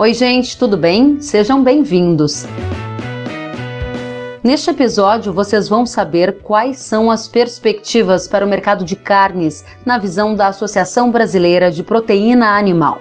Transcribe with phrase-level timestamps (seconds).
[0.00, 1.20] Oi, gente, tudo bem?
[1.20, 2.46] Sejam bem-vindos.
[4.42, 9.98] Neste episódio, vocês vão saber quais são as perspectivas para o mercado de carnes na
[9.98, 12.98] visão da Associação Brasileira de Proteína Animal.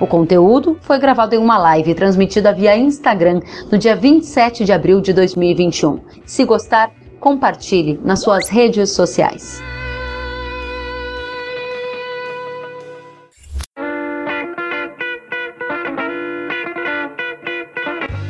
[0.00, 5.02] O conteúdo foi gravado em uma live transmitida via Instagram no dia 27 de abril
[5.02, 6.00] de 2021.
[6.24, 6.90] Se gostar,
[7.20, 9.60] compartilhe nas suas redes sociais.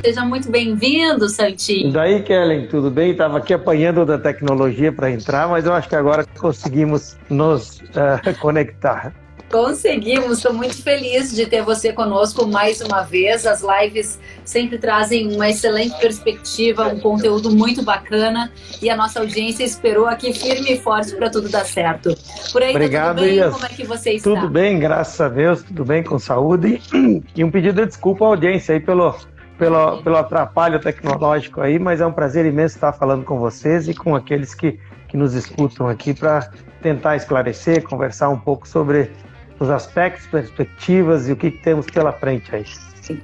[0.09, 1.91] Seja muito bem-vindo, Santinho.
[1.91, 3.11] E daí, Kellen, tudo bem?
[3.11, 8.35] Estava aqui apanhando da tecnologia para entrar, mas eu acho que agora conseguimos nos uh,
[8.41, 9.13] conectar.
[9.51, 13.47] Conseguimos, estou muito feliz de ter você conosco mais uma vez.
[13.47, 19.63] As lives sempre trazem uma excelente perspectiva, um conteúdo muito bacana e a nossa audiência
[19.63, 22.17] esperou aqui firme e forte para tudo dar certo.
[22.51, 23.35] Por aí, tá Obrigado, tudo bem?
[23.35, 23.53] Ias.
[23.53, 24.31] Como é que você está?
[24.31, 26.81] Tudo bem, graças a Deus, tudo bem, com saúde.
[27.37, 29.15] E um pedido de desculpa à audiência aí pelo,
[29.59, 33.95] pelo, pelo atrapalho tecnológico aí, mas é um prazer imenso estar falando com vocês e
[33.95, 34.79] com aqueles que,
[35.09, 39.11] que nos escutam aqui para tentar esclarecer, conversar um pouco sobre
[39.59, 42.65] os aspectos, perspectivas e o que, temos pela frente aí.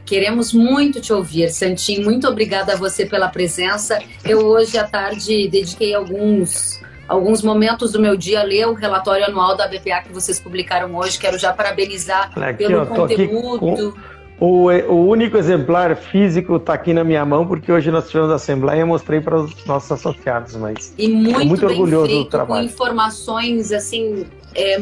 [0.04, 2.02] Queremos muito te ouvir, Santinho.
[2.02, 3.98] Muito obrigada a você pela presença.
[4.24, 9.26] Eu hoje à tarde dediquei alguns alguns momentos do meu dia a ler o relatório
[9.26, 11.18] anual da BPA que vocês publicaram hoje.
[11.18, 13.92] Quero já parabenizar Aqui, pelo tô aqui conteúdo.
[13.92, 18.30] com- O, o único exemplar físico está aqui na minha mão, porque hoje nós tivemos
[18.32, 22.24] a assembleia e mostrei para os nossos associados, mas E muito, muito orgulhoso do feito,
[22.24, 22.66] com trabalho.
[22.66, 24.26] informações assim.
[24.54, 24.76] é,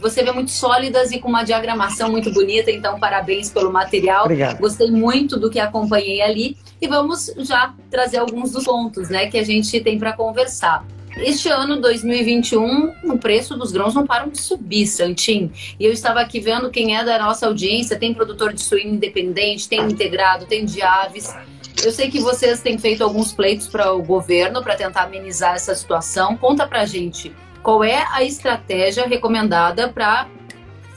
[0.00, 4.24] você vê muito sólidas e com uma diagramação muito bonita, então parabéns pelo material.
[4.24, 4.58] obrigado.
[4.58, 9.38] Gostei muito do que acompanhei ali e vamos já trazer alguns dos pontos, né, que
[9.38, 10.84] a gente tem para conversar.
[11.16, 15.50] Este ano, 2021, o preço dos grãos não param de subir, Santim.
[15.80, 19.66] E eu estava aqui vendo quem é da nossa audiência, tem produtor de suíno independente,
[19.68, 21.34] tem integrado, tem de aves.
[21.82, 25.74] Eu sei que vocês têm feito alguns pleitos para o governo para tentar amenizar essa
[25.74, 26.36] situação.
[26.36, 30.26] Conta pra gente qual é a estratégia recomendada para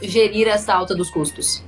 [0.02, 1.64] gerir essa alta dos custos.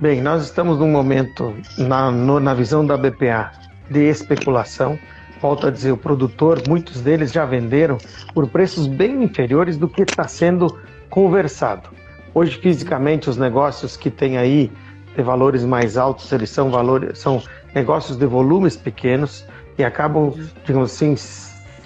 [0.00, 3.52] Bem, nós estamos num momento, na, no- na visão da BPA,
[3.90, 4.98] de especulação.
[5.40, 7.98] Volto a dizer, o produtor, muitos deles já venderam
[8.32, 10.78] por preços bem inferiores do que está sendo
[11.10, 11.90] conversado.
[12.34, 14.70] Hoje, fisicamente, os negócios que têm aí
[15.14, 17.42] de valores mais altos, eles são valores, são
[17.74, 19.46] negócios de volumes pequenos
[19.78, 20.32] e acabam,
[20.64, 21.14] digamos assim,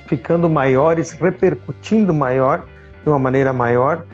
[0.06, 2.65] ficando maiores, repercutindo maior,
[3.03, 4.05] de uma maneira maior,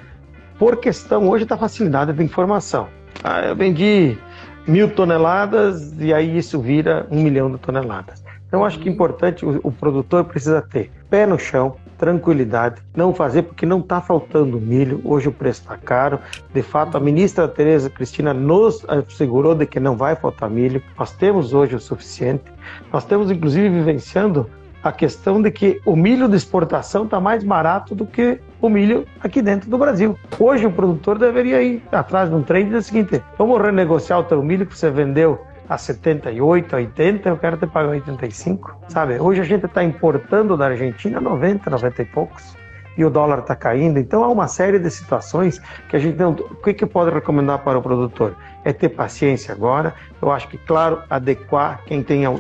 [0.58, 2.88] por questão hoje da facilidade da informação.
[3.24, 4.18] Ah, eu vendi
[4.66, 8.25] mil toneladas e aí isso vira um milhão de toneladas.
[8.56, 13.12] Então, acho que é importante, o, o produtor precisa ter pé no chão, tranquilidade, não
[13.12, 16.18] fazer porque não está faltando milho, hoje o preço está caro.
[16.54, 21.12] De fato, a ministra Tereza Cristina nos assegurou de que não vai faltar milho, nós
[21.12, 22.44] temos hoje o suficiente.
[22.90, 24.48] Nós estamos, inclusive, vivenciando
[24.82, 29.04] a questão de que o milho de exportação está mais barato do que o milho
[29.20, 30.18] aqui dentro do Brasil.
[30.40, 34.20] Hoje o produtor deveria ir atrás de um trem e dizer o seguinte: vamos renegociar
[34.20, 39.18] o teu milho que você vendeu a 78, 80, eu quero te pagar 85, sabe?
[39.18, 42.56] Hoje a gente está importando da Argentina 90, 90 e poucos.
[42.96, 45.60] E o dólar está caindo, então há uma série de situações
[45.90, 46.30] que a gente não.
[46.30, 48.34] O que, que pode recomendar para o produtor?
[48.64, 49.92] É ter paciência agora.
[50.20, 52.30] Eu acho que, claro, adequar quem tenha,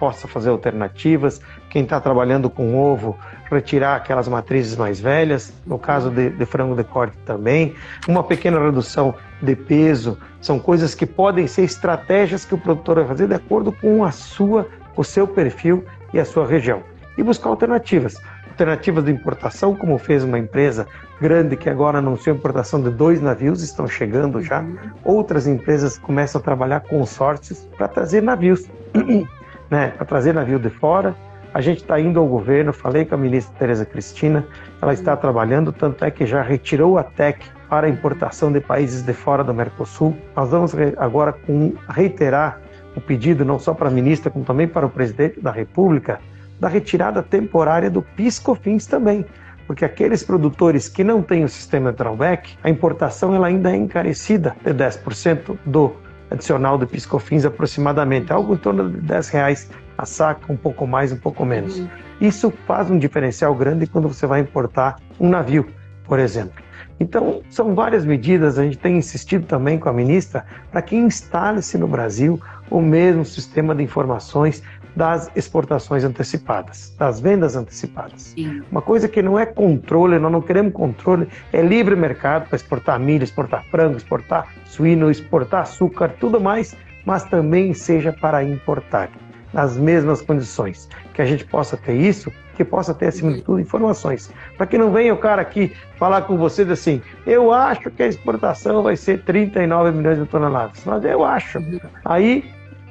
[0.00, 3.16] possa fazer alternativas, quem está trabalhando com ovo,
[3.50, 7.74] retirar aquelas matrizes mais velhas, no caso de, de frango de corte também,
[8.06, 13.06] uma pequena redução de peso, são coisas que podem ser estratégias que o produtor vai
[13.06, 16.82] fazer de acordo com a sua, o seu perfil e a sua região.
[17.18, 18.16] E buscar alternativas.
[18.48, 20.86] Alternativas de importação, como fez uma empresa
[21.20, 24.64] grande que agora anunciou a importação de dois navios, estão chegando já.
[25.04, 28.68] Outras empresas começam a trabalhar consórcios para trazer navios,
[29.70, 29.88] né?
[29.96, 31.14] para trazer navio de fora.
[31.52, 34.46] A gente está indo ao governo, falei com a ministra Tereza Cristina,
[34.80, 39.12] ela está trabalhando, tanto é que já retirou a TEC para importação de países de
[39.12, 40.16] fora do Mercosul.
[40.36, 42.60] Nós vamos agora com, reiterar
[42.94, 46.20] o pedido, não só para a ministra, como também para o presidente da República,
[46.60, 49.24] da retirada temporária do PIS/COFINS também,
[49.66, 53.76] porque aqueles produtores que não têm o sistema de drawback, a importação ela ainda é
[53.76, 55.96] encarecida de 10% do
[56.30, 59.70] adicional do PIS/COFINS aproximadamente, algo em torno de 10 reais
[60.00, 61.82] a saca, um pouco mais, um pouco menos.
[62.20, 65.66] Isso faz um diferencial grande quando você vai importar um navio,
[66.04, 66.62] por exemplo.
[66.98, 71.78] Então, são várias medidas, a gente tem insistido também com a ministra para que instale-se
[71.78, 72.38] no Brasil
[72.70, 74.62] o mesmo sistema de informações
[74.94, 78.34] das exportações antecipadas, das vendas antecipadas.
[78.34, 78.60] Sim.
[78.70, 82.98] Uma coisa que não é controle, nós não queremos controle, é livre mercado para exportar
[82.98, 89.10] milho, exportar frango, exportar suíno, exportar açúcar, tudo mais mas também seja para importar
[89.52, 90.88] nas mesmas condições.
[91.14, 94.30] Que a gente possa ter isso, que possa ter, acima de tudo, informações.
[94.56, 98.06] Para que não venha o cara aqui falar com vocês assim, eu acho que a
[98.06, 100.82] exportação vai ser 39 milhões de toneladas.
[100.84, 101.58] Mas eu acho.
[102.04, 102.44] Aí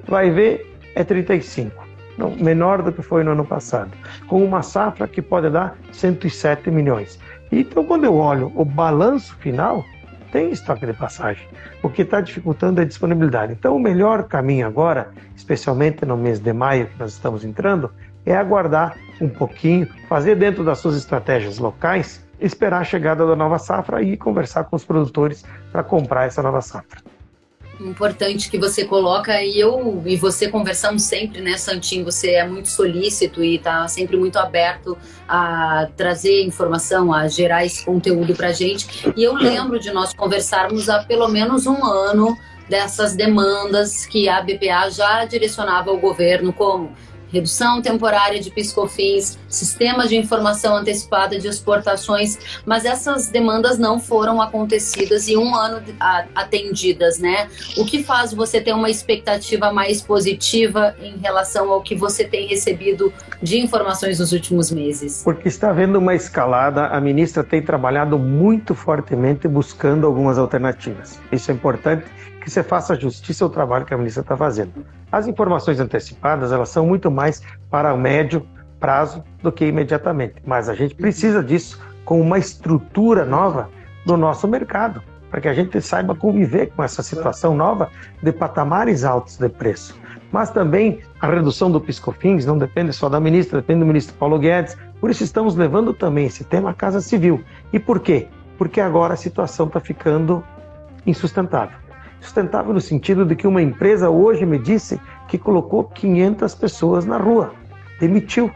[0.07, 1.87] vai ver, é 35.
[2.17, 3.91] Não, menor do que foi no ano passado.
[4.27, 7.19] Com uma safra que pode dar 107 milhões.
[7.51, 9.85] Então, quando eu olho o balanço final,
[10.31, 11.47] tem estoque de passagem.
[11.83, 13.53] O que está dificultando é a disponibilidade.
[13.53, 17.91] Então, o melhor caminho agora, especialmente no mês de maio que nós estamos entrando,
[18.25, 23.59] é aguardar um pouquinho, fazer dentro das suas estratégias locais, esperar a chegada da nova
[23.59, 27.01] safra e conversar com os produtores para comprar essa nova safra
[27.79, 32.05] importante que você coloca e eu e você conversamos sempre, né, Santinho?
[32.05, 34.97] Você é muito solícito e está sempre muito aberto
[35.27, 39.11] a trazer informação, a gerar esse conteúdo para gente.
[39.15, 42.37] E eu lembro de nós conversarmos há pelo menos um ano
[42.67, 46.91] dessas demandas que a BPA já direcionava ao governo, como
[47.31, 54.41] redução temporária de piscofins, sistemas de informação antecipada de exportações, mas essas demandas não foram
[54.41, 55.81] acontecidas e um ano
[56.35, 57.47] atendidas, né?
[57.77, 62.47] O que faz você ter uma expectativa mais positiva em relação ao que você tem
[62.47, 65.21] recebido de informações nos últimos meses?
[65.23, 71.19] Porque está havendo uma escalada, a ministra tem trabalhado muito fortemente buscando algumas alternativas.
[71.31, 72.05] Isso é importante
[72.49, 74.71] que você faça justiça ao trabalho que a ministra está fazendo.
[75.11, 78.45] As informações antecipadas, elas são muito mais para o médio
[78.79, 83.69] prazo do que imediatamente, mas a gente precisa disso com uma estrutura nova
[84.03, 87.89] do nosso mercado, para que a gente saiba conviver com essa situação nova
[88.23, 89.95] de patamares altos de preço.
[90.31, 94.39] Mas também a redução do piscofins não depende só da ministra, depende do ministro Paulo
[94.39, 94.75] Guedes.
[94.99, 97.43] Por isso estamos levando também esse tema à Casa Civil.
[97.71, 98.27] E por quê?
[98.57, 100.43] Porque agora a situação está ficando
[101.05, 101.88] insustentável.
[102.21, 107.17] Sustentável no sentido de que uma empresa hoje me disse que colocou 500 pessoas na
[107.17, 107.53] rua,
[107.99, 108.51] demitiu,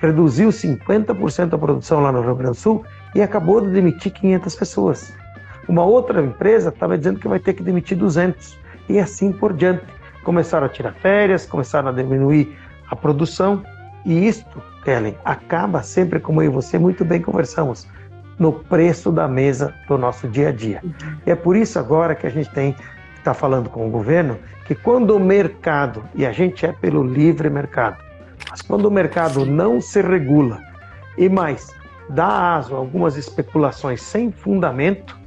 [0.00, 4.54] reduziu 50% a produção lá no Rio Grande do Sul e acabou de demitir 500
[4.56, 5.14] pessoas.
[5.68, 8.58] Uma outra empresa estava dizendo que vai ter que demitir 200
[8.88, 9.84] e assim por diante.
[10.22, 12.56] Começaram a tirar férias, começaram a diminuir
[12.90, 13.62] a produção
[14.04, 17.88] e isto, Ellen, acaba sempre, como eu e você muito bem conversamos,
[18.38, 20.80] no preço da mesa do nosso dia a dia.
[20.84, 20.92] Uhum.
[21.26, 22.76] E é por isso agora que a gente tem
[23.26, 27.50] está falando com o governo que quando o mercado, e a gente é pelo livre
[27.50, 27.96] mercado,
[28.48, 30.60] mas quando o mercado não se regula
[31.18, 31.74] e mais
[32.08, 35.18] dá aso a algumas especulações sem fundamento,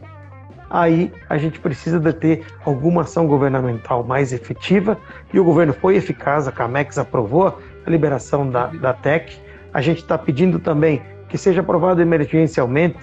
[0.69, 4.97] aí a gente precisa de ter alguma ação governamental mais efetiva.
[5.33, 9.37] E o governo foi eficaz, a Camex aprovou a liberação da, da TEC,
[9.73, 12.97] a gente está pedindo também que seja aprovado emergencialmente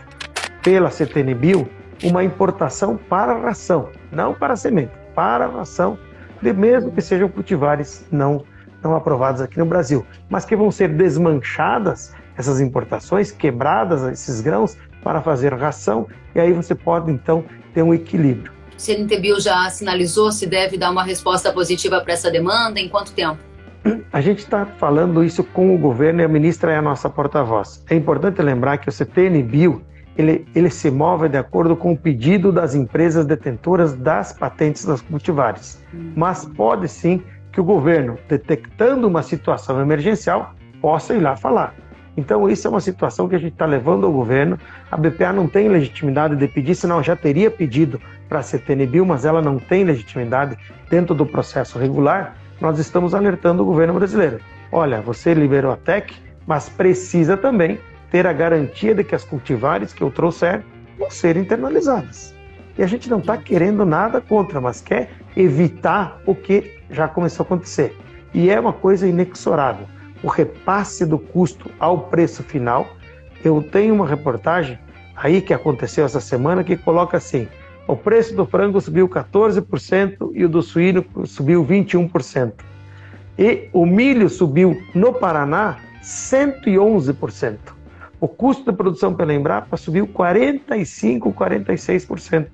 [0.62, 1.68] pela CTNBio
[2.04, 5.98] uma importação para ração, não para semente, para ração,
[6.42, 8.44] de mesmo que sejam cultivares não,
[8.82, 14.76] não aprovados aqui no Brasil, mas que vão ser desmanchadas essas importações, quebradas esses grãos
[15.02, 18.52] para fazer ração, e aí você pode então ter um equilíbrio.
[18.76, 22.78] O CNTBio já sinalizou se deve dar uma resposta positiva para essa demanda?
[22.78, 23.38] Em quanto tempo?
[24.12, 27.84] A gente está falando isso com o governo e a ministra é a nossa porta-voz.
[27.88, 29.82] É importante lembrar que o CTN-Bio
[30.16, 35.00] ele, ele se move de acordo com o pedido das empresas detentoras das patentes das
[35.02, 35.82] cultivares.
[36.14, 41.74] Mas pode sim que o governo, detectando uma situação emergencial, possa ir lá falar.
[42.16, 44.58] Então, isso é uma situação que a gente está levando ao governo.
[44.90, 49.26] A BPA não tem legitimidade de pedir, senão já teria pedido para a CTNBio, mas
[49.26, 50.56] ela não tem legitimidade
[50.88, 52.36] dentro do processo regular.
[52.58, 54.40] Nós estamos alertando o governo brasileiro.
[54.72, 56.14] Olha, você liberou a TEC,
[56.46, 57.78] mas precisa também
[58.10, 60.62] ter a garantia de que as cultivares que eu trouxer
[60.98, 62.34] vão ser internalizadas.
[62.78, 67.44] E a gente não está querendo nada contra, mas quer evitar o que já começou
[67.44, 67.96] a acontecer.
[68.34, 69.86] E é uma coisa inexorável.
[70.22, 72.86] O repasse do custo ao preço final.
[73.44, 74.78] Eu tenho uma reportagem
[75.14, 77.48] aí que aconteceu essa semana que coloca assim:
[77.86, 82.52] o preço do frango subiu 14% e o do suíno subiu 21%.
[83.38, 87.75] E o milho subiu no Paraná 111%.
[88.18, 92.46] O custo de produção pela Embrapa subiu 45, 46%.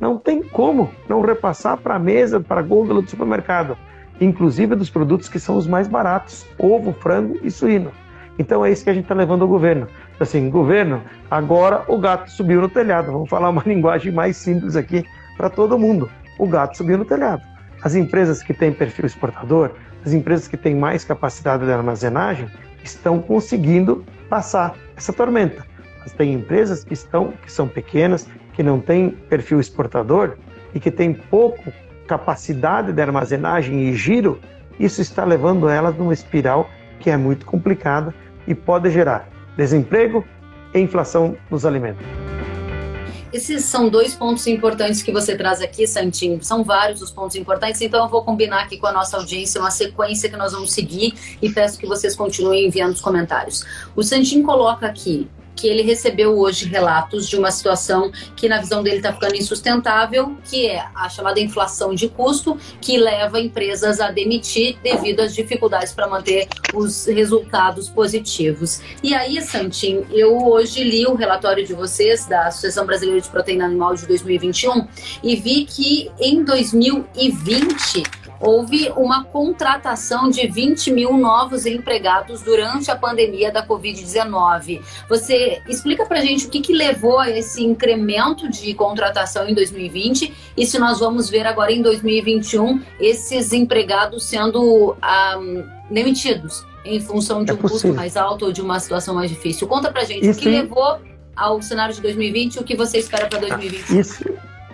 [0.00, 3.76] Não tem como não repassar para a mesa, para a gôndola do supermercado,
[4.20, 7.92] inclusive dos produtos que são os mais baratos, ovo, frango e suíno.
[8.38, 9.86] Então é isso que a gente está levando ao governo.
[10.18, 13.12] Assim, governo, agora o gato subiu no telhado.
[13.12, 15.04] Vamos falar uma linguagem mais simples aqui
[15.36, 16.10] para todo mundo.
[16.38, 17.42] O gato subiu no telhado.
[17.82, 19.70] As empresas que têm perfil exportador,
[20.04, 22.48] as empresas que têm mais capacidade de armazenagem,
[22.82, 25.64] estão conseguindo passar essa tormenta.
[26.00, 30.36] Mas tem empresas que estão que são pequenas, que não têm perfil exportador
[30.74, 31.72] e que têm pouco
[32.06, 34.38] capacidade de armazenagem e giro,
[34.78, 36.68] isso está levando elas numa espiral
[37.00, 38.14] que é muito complicada
[38.46, 40.24] e pode gerar desemprego
[40.74, 42.04] e inflação nos alimentos.
[43.34, 46.38] Esses são dois pontos importantes que você traz aqui, Santinho.
[46.40, 49.72] São vários os pontos importantes, então eu vou combinar aqui com a nossa audiência uma
[49.72, 51.12] sequência que nós vamos seguir
[51.42, 53.64] e peço que vocês continuem enviando os comentários.
[53.96, 58.82] O Santinho coloca aqui que ele recebeu hoje relatos de uma situação que, na visão
[58.82, 64.10] dele, está ficando insustentável, que é a chamada inflação de custo, que leva empresas a
[64.10, 68.80] demitir devido às dificuldades para manter os resultados positivos.
[69.02, 73.66] E aí, Santim, eu hoje li o relatório de vocês da Associação Brasileira de Proteína
[73.66, 74.86] Animal de 2021
[75.22, 82.96] e vi que em 2020 houve uma contratação de 20 mil novos empregados durante a
[82.96, 84.82] pandemia da Covid-19.
[85.08, 89.54] Você explica para a gente o que, que levou a esse incremento de contratação em
[89.54, 97.00] 2020 e se nós vamos ver agora em 2021 esses empregados sendo um, demitidos em
[97.00, 97.90] função de é um possível.
[97.90, 99.66] custo mais alto ou de uma situação mais difícil.
[99.66, 100.98] Conta para a gente Isso o que levou
[101.34, 104.00] ao cenário de 2020 e o que você espera para 2021.
[104.00, 104.24] Isso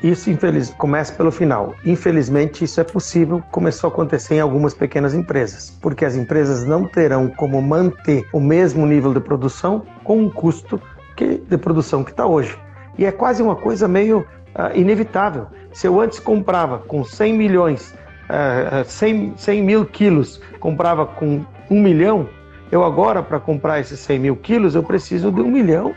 [0.03, 0.71] isso infeliz...
[0.71, 1.75] começa pelo final.
[1.85, 6.87] Infelizmente, isso é possível, começou a acontecer em algumas pequenas empresas, porque as empresas não
[6.87, 10.81] terão como manter o mesmo nível de produção com o custo
[11.17, 12.57] que, de produção que está hoje.
[12.97, 15.47] E é quase uma coisa meio uh, inevitável.
[15.73, 17.95] Se eu antes comprava com 100 milhões,
[18.29, 22.27] uh, 100, 100 mil quilos, comprava com 1 milhão,
[22.73, 25.95] eu agora, para comprar esses 100 mil quilos, eu preciso de 1 milhão,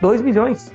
[0.00, 0.73] 2 milhões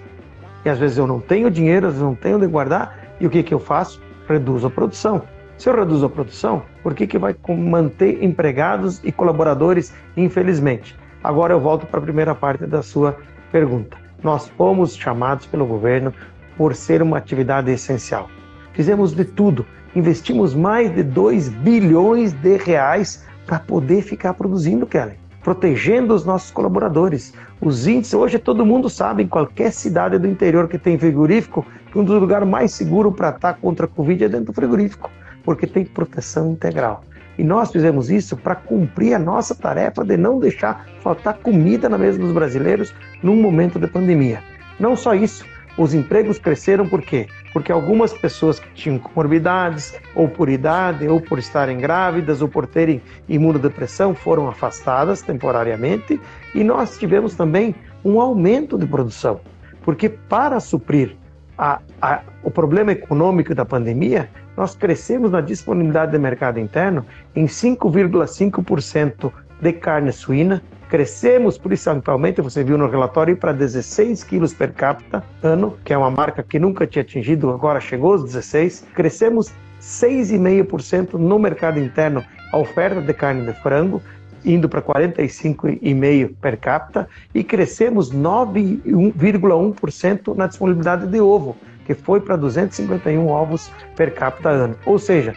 [0.64, 3.30] e às vezes eu não tenho dinheiro, às vezes não tenho onde guardar, e o
[3.30, 4.02] que, que eu faço?
[4.28, 5.24] Reduzo a produção.
[5.58, 10.96] Se eu reduzo a produção, por que, que vai manter empregados e colaboradores, infelizmente?
[11.24, 13.18] Agora eu volto para a primeira parte da sua
[13.52, 13.98] pergunta.
[14.24, 16.14] Nós fomos chamados pelo governo
[16.58, 18.30] por ser uma atividade essencial.
[18.74, 25.29] Fizemos de tudo, investimos mais de 2 bilhões de reais para poder ficar produzindo, Kelly
[25.50, 27.34] protegendo os nossos colaboradores.
[27.60, 31.98] Os índices, hoje todo mundo sabe, em qualquer cidade do interior que tem frigorífico, que
[31.98, 35.10] um dos lugares mais seguros para estar contra a Covid é dentro do frigorífico,
[35.44, 37.04] porque tem proteção integral.
[37.36, 41.98] E nós fizemos isso para cumprir a nossa tarefa de não deixar faltar comida na
[41.98, 44.44] mesa dos brasileiros num momento de pandemia.
[44.80, 45.44] Não só isso,
[45.80, 47.26] os empregos cresceram por quê?
[47.52, 52.68] Porque algumas pessoas que tinham comorbidades, ou por idade, ou por estarem grávidas, ou por
[52.68, 56.20] terem imunodepressão, foram afastadas temporariamente,
[56.54, 59.40] e nós tivemos também um aumento de produção.
[59.84, 61.16] Porque para suprir
[61.58, 67.46] a, a, o problema econômico da pandemia, nós crescemos na disponibilidade de mercado interno em
[67.46, 75.24] 5,5% de carne suína, Crescemos principalmente, você viu no relatório, para 16 quilos per capita
[75.44, 78.88] ano, que é uma marca que nunca tinha atingido, agora chegou aos 16.
[78.96, 84.02] Crescemos 6,5% no mercado interno a oferta de carne de frango,
[84.44, 91.56] indo para 45,5 per capita, e crescemos 9,1% na disponibilidade de ovo,
[91.86, 94.76] que foi para 251 ovos per capita ano.
[94.88, 95.36] Ou seja,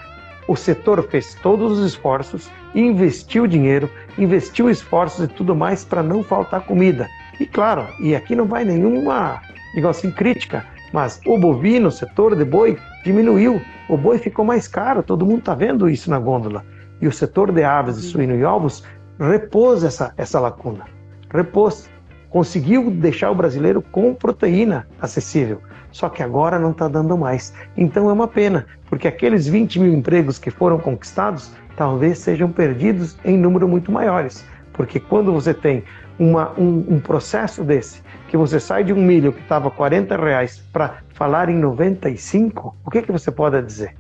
[0.49, 6.23] o setor fez todos os esforços, investiu dinheiro, investiu esforços e tudo mais para não
[6.23, 7.09] faltar comida.
[7.41, 9.41] E claro, e aqui não vai nenhuma,
[9.75, 13.61] digamos assim, crítica, mas o bovino, o setor de boi, diminuiu.
[13.88, 16.64] O boi ficou mais caro, todo mundo está vendo isso na gôndola.
[17.00, 18.85] E o setor de aves, de suíno e ovos
[19.19, 20.85] repôs essa, essa lacuna.
[21.33, 21.91] Repôs.
[22.31, 25.61] Conseguiu deixar o brasileiro com proteína acessível
[25.93, 27.52] só que agora não está dando mais.
[27.76, 33.17] Então é uma pena, porque aqueles 20 mil empregos que foram conquistados talvez sejam perdidos
[33.25, 34.45] em número muito maiores.
[34.73, 35.85] Porque quando você tem
[36.19, 40.62] uma, um, um, processo desse, que você sai de um milho que estava 40 reais
[40.73, 43.95] para falar em 95, o que, que você pode dizer?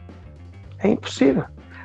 [0.78, 1.44] É impossível.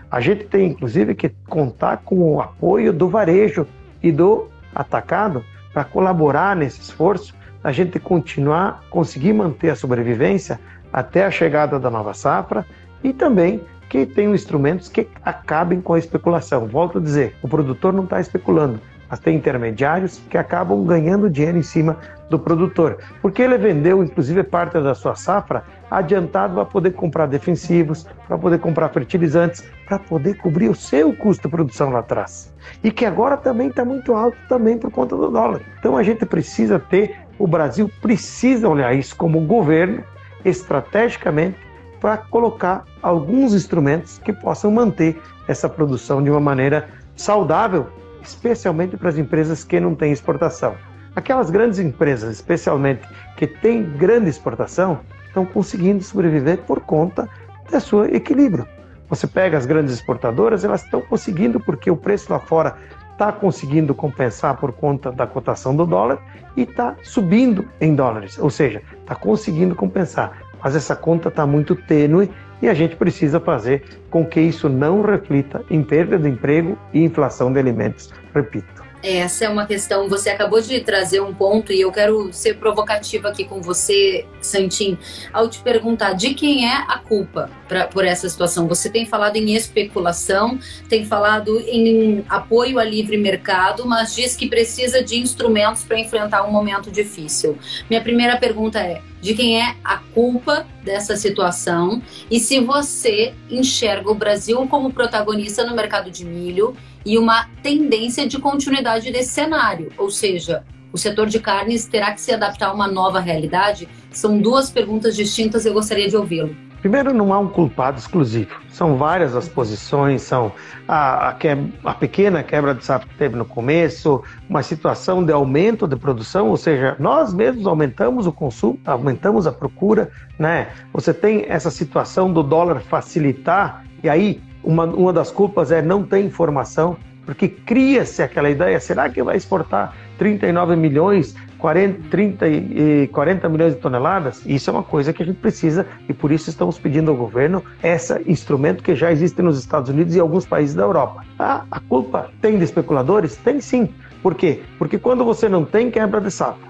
[0.10, 3.68] A gente tem, inclusive, que contar com o apoio do varejo
[4.02, 10.60] e do atacado para colaborar nesse esforço a gente continuar, conseguir manter a sobrevivência
[10.92, 12.66] até a chegada da nova safra
[13.04, 16.68] e também que tenham instrumentos que acabem com a especulação.
[16.68, 18.80] Volto a dizer, o produtor não está especulando,
[19.10, 21.98] mas tem intermediários que acabam ganhando dinheiro em cima
[22.30, 28.06] do produtor, porque ele vendeu, inclusive, parte da sua safra adiantado para poder comprar defensivos,
[28.28, 32.54] para poder comprar fertilizantes, para poder cobrir o seu custo de produção lá atrás.
[32.84, 35.62] E que agora também está muito alto também por conta do dólar.
[35.80, 40.04] Então a gente precisa ter o Brasil precisa olhar isso como governo,
[40.44, 41.58] estrategicamente,
[42.00, 47.88] para colocar alguns instrumentos que possam manter essa produção de uma maneira saudável,
[48.22, 50.76] especialmente para as empresas que não têm exportação.
[51.16, 53.02] Aquelas grandes empresas, especialmente
[53.36, 57.28] que têm grande exportação, estão conseguindo sobreviver por conta
[57.72, 58.68] do seu equilíbrio.
[59.10, 62.76] Você pega as grandes exportadoras, elas estão conseguindo porque o preço lá fora
[63.14, 66.20] está conseguindo compensar por conta da cotação do dólar
[66.56, 70.40] e está subindo em dólares, ou seja, está conseguindo compensar.
[70.68, 72.30] Mas essa conta está muito tênue
[72.62, 77.02] e a gente precisa fazer com que isso não reflita em perda de emprego e
[77.06, 78.14] inflação de alimentos.
[78.36, 78.77] Repito.
[79.04, 80.10] Essa é uma questão.
[80.10, 84.98] Você acabou de trazer um ponto e eu quero ser provocativa aqui com você, Santim,
[85.32, 88.68] ao te perguntar de quem é a culpa pra, por essa situação.
[88.68, 90.58] Você tem falado em especulação,
[90.90, 96.44] tem falado em apoio a livre mercado, mas diz que precisa de instrumentos para enfrentar
[96.44, 97.58] um momento difícil.
[97.90, 102.02] Minha primeira pergunta é: de quem é a culpa dessa situação
[102.32, 106.76] e se você enxerga o Brasil como protagonista no mercado de milho
[107.08, 112.20] e uma tendência de continuidade desse cenário, ou seja, o setor de carnes terá que
[112.20, 113.88] se adaptar a uma nova realidade?
[114.12, 116.54] São duas perguntas distintas eu gostaria de ouvi-lo.
[116.82, 118.60] Primeiro, não há um culpado exclusivo.
[118.70, 120.52] São várias as posições, são
[120.86, 121.48] a, a, que,
[121.84, 126.50] a pequena quebra de safra que teve no começo, uma situação de aumento de produção,
[126.50, 130.68] ou seja, nós mesmos aumentamos o consumo, aumentamos a procura, né?
[130.92, 136.04] Você tem essa situação do dólar facilitar, e aí uma, uma das culpas é não
[136.04, 143.08] ter informação, porque cria-se aquela ideia, será que vai exportar 39 milhões 40, 30 e
[143.08, 146.50] 40 milhões de toneladas, isso é uma coisa que a gente precisa e por isso
[146.50, 150.76] estamos pedindo ao governo esse instrumento que já existe nos Estados Unidos e alguns países
[150.76, 151.24] da Europa.
[151.40, 153.38] Ah, a culpa tem de especuladores?
[153.38, 153.90] Tem sim.
[154.22, 154.62] Por quê?
[154.78, 156.68] Porque quando você não tem quebra de safra,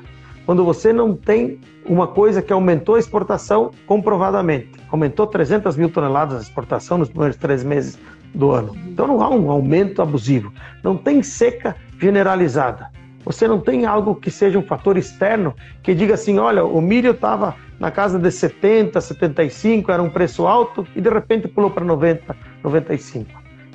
[0.48, 6.38] quando você não tem uma coisa que aumentou a exportação comprovadamente, aumentou 300 mil toneladas
[6.38, 8.00] a exportação nos primeiros três meses
[8.34, 8.74] do ano.
[8.88, 12.90] Então não há um aumento abusivo, não tem seca generalizada.
[13.26, 17.12] Você não tem algo que seja um fator externo que diga assim: olha, o milho
[17.12, 21.84] estava na casa de 70, 75, era um preço alto e de repente pulou para
[21.84, 22.34] 90,
[22.64, 23.30] 95.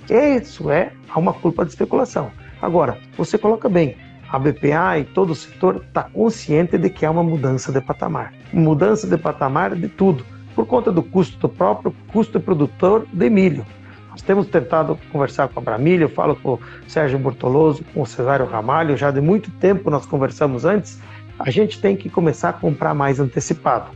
[0.08, 2.30] Isso é uma culpa de especulação.
[2.62, 3.94] Agora, você coloca bem,
[4.32, 8.32] a BPA e todo o setor está consciente de que há uma mudança de patamar.
[8.50, 13.66] Mudança de patamar de tudo, por conta do custo do próprio custo produtor de milho.
[14.10, 18.06] Nós temos tentado conversar com a Bramília, eu falo com o Sérgio Bortoloso, com o
[18.06, 20.98] Cesário Ramalho, já de muito tempo nós conversamos antes,
[21.38, 23.90] a gente tem que começar a comprar mais antecipado.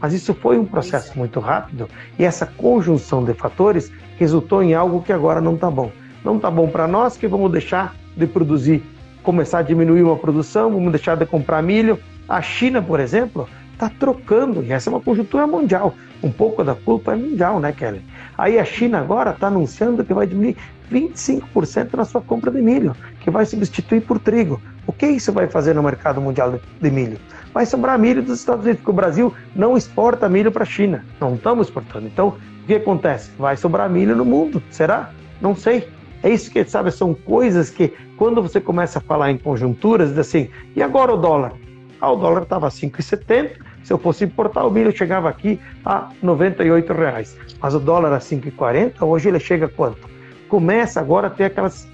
[0.00, 1.86] Mas isso foi um processo muito rápido
[2.18, 5.92] e essa conjunção de fatores resultou em algo que agora não está bom.
[6.24, 8.82] Não está bom para nós que vamos deixar de produzir,
[9.22, 11.98] começar a diminuir uma produção, vamos deixar de comprar milho.
[12.28, 15.94] A China, por exemplo, está trocando, e essa é uma conjuntura mundial.
[16.22, 18.02] Um pouco da culpa é mundial, né, Kelly?
[18.38, 20.56] Aí a China agora está anunciando que vai diminuir
[20.90, 24.60] 25% na sua compra de milho, que vai substituir por trigo.
[24.86, 27.18] O que isso vai fazer no mercado mundial de milho?
[27.52, 31.04] Vai sobrar milho dos Estados Unidos, porque o Brasil não exporta milho para a China.
[31.20, 32.06] Não estamos exportando.
[32.06, 32.28] Então,
[32.62, 33.30] o que acontece?
[33.38, 34.62] Vai sobrar milho no mundo.
[34.70, 35.10] Será?
[35.40, 35.88] Não sei.
[36.22, 40.18] É isso que, sabe, são coisas que, quando você começa a falar em conjunturas, diz
[40.18, 41.52] assim, e agora o dólar?
[42.00, 46.92] Ah, o dólar estava 5,70, se eu fosse importar o milho, chegava aqui a 98
[46.92, 47.36] reais.
[47.60, 50.08] Mas o dólar a 5,40, hoje ele chega a quanto?
[50.48, 51.88] Começa agora a ter aquelas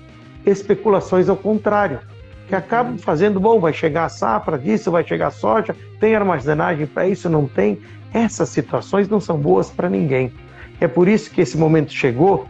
[0.45, 2.01] especulações ao contrário,
[2.49, 6.87] que acabam fazendo, bom, vai chegar a safra disso, vai chegar a soja, tem armazenagem
[6.87, 7.79] para isso, não tem.
[8.13, 10.33] Essas situações não são boas para ninguém.
[10.81, 12.47] É por isso que esse momento chegou.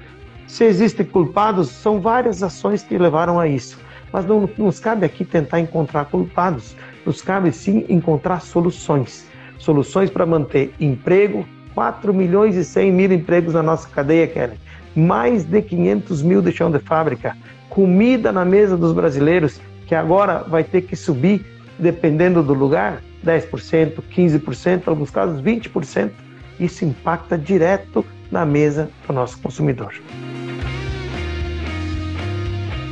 [0.49, 3.79] Se existem culpados, são várias ações que levaram a isso.
[4.13, 6.75] Mas não nos cabe aqui tentar encontrar culpados,
[7.07, 13.55] nos cabe sim encontrar soluções soluções para manter emprego, 4 milhões e 100 mil empregos
[13.55, 14.59] na nossa cadeia, Kelly.
[14.97, 17.37] Mais de 500 mil de chão de fábrica.
[17.69, 21.45] Comida na mesa dos brasileiros, que agora vai ter que subir,
[21.79, 26.11] dependendo do lugar, 10%, 15%, em alguns casos 20%.
[26.59, 29.95] Isso impacta direto na mesa do nosso consumidor.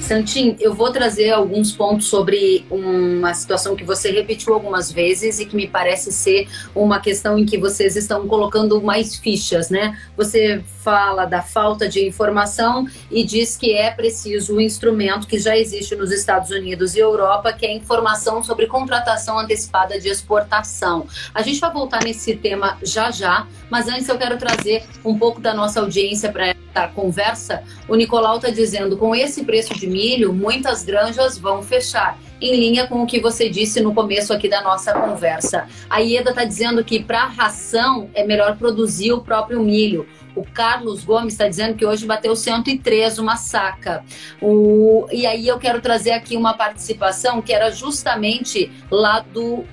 [0.07, 5.47] Santim, eu vou trazer alguns pontos sobre uma situação que você repetiu algumas vezes e
[5.47, 9.99] que me parece ser uma questão em que vocês estão colocando mais fichas, né?
[10.16, 15.59] Você fala da falta de informação e diz que é preciso um instrumento que já
[15.59, 21.09] existe nos Estados Unidos e Europa, que é a informação sobre contratação antecipada de exportação.
[21.35, 25.40] A gente vai voltar nesse tema já já, mas antes eu quero trazer um pouco
[25.40, 27.62] da nossa audiência para essa conversa.
[27.88, 32.86] O Nicolau está dizendo, com esse preço de milho, muitas granjas vão fechar em linha
[32.86, 35.66] com o que você disse no começo aqui da nossa conversa.
[35.88, 40.06] A Ieda está dizendo que para ração é melhor produzir o próprio milho.
[40.34, 44.04] O Carlos Gomes está dizendo que hoje bateu 103 uma saca.
[44.42, 45.06] O...
[45.10, 49.64] E aí eu quero trazer aqui uma participação que era justamente lá do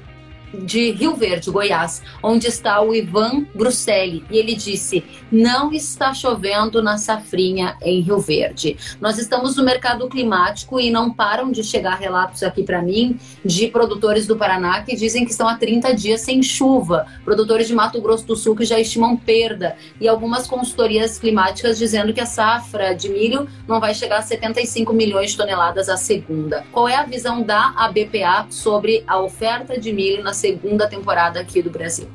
[0.53, 4.23] de Rio Verde, Goiás, onde está o Ivan Bruselli.
[4.29, 8.77] E ele disse: não está chovendo na safrinha em Rio Verde.
[9.01, 13.67] Nós estamos no mercado climático e não param de chegar relatos aqui para mim de
[13.67, 18.01] produtores do Paraná que dizem que estão há 30 dias sem chuva, produtores de Mato
[18.01, 22.93] Grosso do Sul que já estimam perda, e algumas consultorias climáticas dizendo que a safra
[22.93, 26.63] de milho não vai chegar a 75 milhões de toneladas a segunda.
[26.71, 31.61] Qual é a visão da ABPA sobre a oferta de milho na segunda temporada aqui
[31.61, 32.05] do Brasil?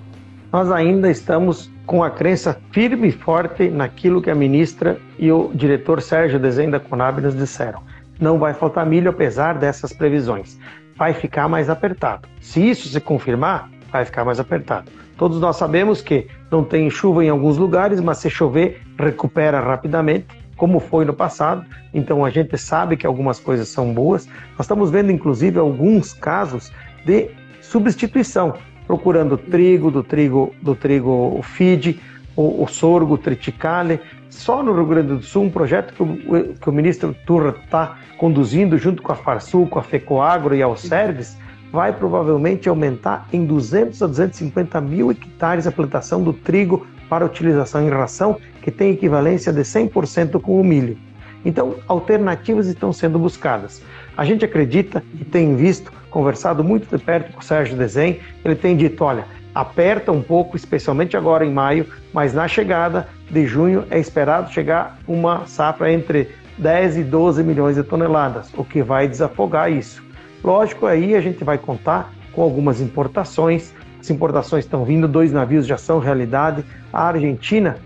[0.53, 5.51] Nós ainda estamos com a crença firme e forte naquilo que a ministra e o
[5.55, 7.83] diretor Sérgio Desenho da Conab nos disseram.
[8.21, 10.59] Não vai faltar milho apesar dessas previsões.
[10.95, 12.29] Vai ficar mais apertado.
[12.39, 14.91] Se isso se confirmar, vai ficar mais apertado.
[15.17, 20.27] Todos nós sabemos que não tem chuva em alguns lugares, mas se chover, recupera rapidamente
[20.55, 21.65] como foi no passado.
[21.95, 24.27] Então a gente sabe que algumas coisas são boas.
[24.27, 26.71] Nós estamos vendo, inclusive, alguns casos
[27.07, 27.31] de
[27.69, 28.55] substituição,
[28.87, 32.01] procurando trigo, do trigo, do trigo feed,
[32.35, 34.01] o, o sorgo triticale.
[34.31, 37.99] Só no Rio Grande do Sul, um projeto que o, que o ministro Turra está
[38.17, 41.37] conduzindo junto com a Farsul, com a FECOAGRO e a Alcerves,
[41.71, 47.87] vai provavelmente aumentar em 200 a 250 mil hectares a plantação do trigo para utilização
[47.87, 50.97] em ração, que tem equivalência de 100% com o milho.
[51.45, 53.83] Então, alternativas estão sendo buscadas.
[54.19, 58.57] A gente acredita e tem visto, conversado muito de perto com o Sérgio Desen, ele
[58.57, 63.85] tem dito, olha, aperta um pouco, especialmente agora em maio, mas na chegada de junho
[63.93, 69.07] é esperado chegar uma safra entre 10 e 12 milhões de toneladas, o que vai
[69.07, 70.03] desafogar isso.
[70.43, 75.65] Lógico, aí a gente vai contar com algumas importações, as importações estão vindo, dois navios
[75.65, 76.65] já são realidade.
[76.93, 77.77] A Argentina,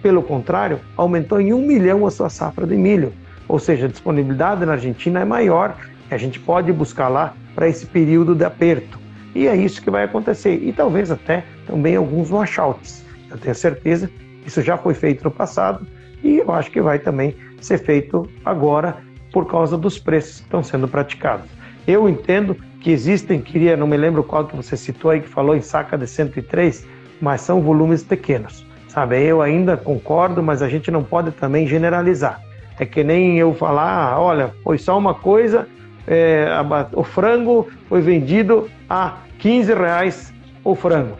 [0.00, 3.12] pelo contrário, aumentou em um milhão a sua safra de milho.
[3.54, 5.76] Ou seja, a disponibilidade na Argentina é maior
[6.10, 8.98] a gente pode buscar lá para esse período de aperto.
[9.32, 10.56] E é isso que vai acontecer.
[10.60, 13.04] E talvez até também alguns washouts.
[13.30, 15.86] Eu tenho certeza que isso já foi feito no passado
[16.20, 18.96] e eu acho que vai também ser feito agora
[19.32, 21.46] por causa dos preços que estão sendo praticados.
[21.86, 25.54] Eu entendo que existem, queria, não me lembro qual que você citou aí, que falou
[25.54, 26.84] em saca de 103,
[27.20, 29.22] mas são volumes pequenos, sabe?
[29.22, 32.43] Eu ainda concordo, mas a gente não pode também generalizar.
[32.78, 35.68] É que nem eu falar, ah, olha, foi só uma coisa,
[36.06, 36.48] é,
[36.92, 41.16] o frango foi vendido a 15 reais o frango.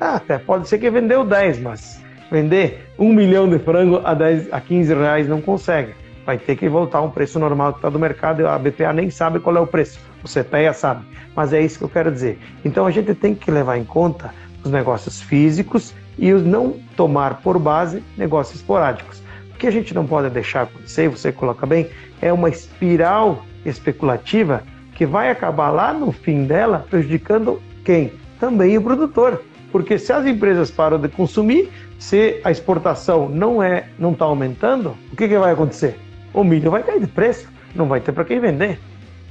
[0.00, 4.52] Ah, até pode ser que vendeu 10, mas vender um milhão de frango a, 10,
[4.52, 7.98] a 15 reais não consegue vai ter que voltar um preço normal que está do
[7.98, 9.98] mercado e a BPA nem sabe qual é o preço.
[10.22, 12.38] O CPEA sabe, mas é isso que eu quero dizer.
[12.64, 14.32] Então a gente tem que levar em conta
[14.64, 19.21] os negócios físicos e os não tomar por base negócios esporádicos.
[19.62, 21.88] Que a gente não pode deixar acontecer, você coloca bem,
[22.20, 24.64] é uma espiral especulativa
[24.96, 28.12] que vai acabar lá no fim dela prejudicando quem?
[28.40, 29.40] Também o produtor.
[29.70, 34.96] Porque se as empresas param de consumir, se a exportação não é não está aumentando,
[35.12, 35.96] o que, que vai acontecer?
[36.34, 38.80] o milho vai cair de preço, não vai ter para quem vender,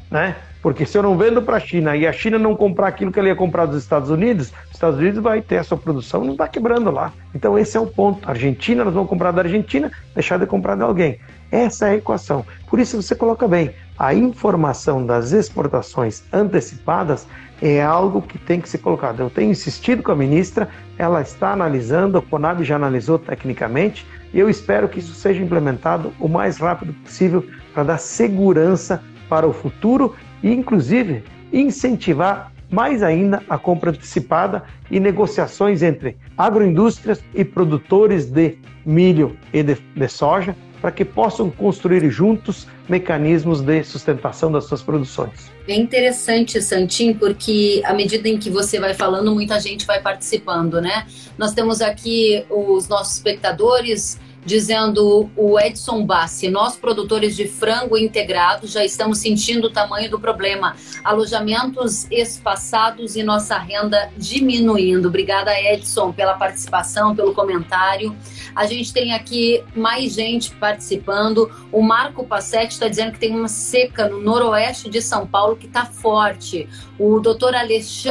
[0.09, 0.37] né?
[0.61, 3.19] Porque se eu não vendo para a China e a China não comprar aquilo que
[3.19, 6.33] ela ia comprar dos Estados Unidos, os Estados Unidos vai ter a sua produção não
[6.33, 7.11] está quebrando lá.
[7.33, 8.29] Então esse é o ponto.
[8.29, 11.19] Argentina, nós vamos comprar da Argentina, deixar de comprar de alguém.
[11.51, 12.45] Essa é a equação.
[12.69, 17.27] Por isso você coloca bem, a informação das exportações antecipadas
[17.61, 19.19] é algo que tem que ser colocado.
[19.19, 24.39] Eu tenho insistido com a ministra, ela está analisando, a Conab já analisou tecnicamente, e
[24.39, 29.53] eu espero que isso seja implementado o mais rápido possível para dar segurança para o
[29.53, 38.27] futuro e, inclusive, incentivar mais ainda a compra antecipada e negociações entre agroindústrias e produtores
[38.27, 44.65] de milho e de, de soja para que possam construir juntos mecanismos de sustentação das
[44.65, 45.51] suas produções.
[45.67, 50.81] É interessante, Santim, porque à medida em que você vai falando, muita gente vai participando,
[50.81, 51.05] né?
[51.37, 58.67] Nós temos aqui os nossos espectadores dizendo o Edson Bassi, nós produtores de frango integrado
[58.67, 60.75] já estamos sentindo o tamanho do problema.
[61.03, 65.07] Alojamentos espaçados e nossa renda diminuindo.
[65.07, 68.15] Obrigada, Edson, pela participação, pelo comentário.
[68.55, 71.49] A gente tem aqui mais gente participando.
[71.71, 75.67] O Marco Passetti está dizendo que tem uma seca no noroeste de São Paulo que
[75.67, 76.67] está forte.
[76.97, 77.53] O doutor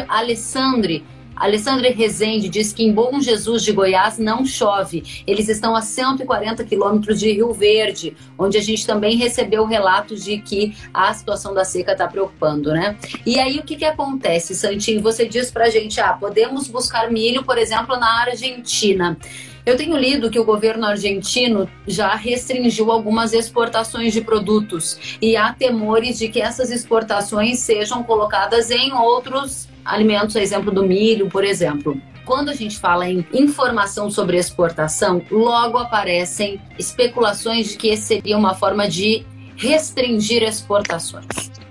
[0.08, 1.04] Alessandre
[1.40, 5.22] Alessandra Rezende diz que em Bom Jesus de Goiás não chove.
[5.26, 10.36] Eles estão a 140 quilômetros de Rio Verde, onde a gente também recebeu relatos de
[10.36, 12.98] que a situação da seca está preocupando, né?
[13.24, 15.00] E aí o que, que acontece, Santinho?
[15.00, 19.16] Você diz pra gente, ah, podemos buscar milho, por exemplo, na Argentina.
[19.64, 25.52] Eu tenho lido que o governo argentino já restringiu algumas exportações de produtos e há
[25.52, 32.00] temores de que essas exportações sejam colocadas em outros alimentos, exemplo do milho, por exemplo
[32.30, 38.38] quando a gente fala em informação sobre exportação, logo aparecem especulações de que esse seria
[38.38, 41.26] uma forma de restringir exportações.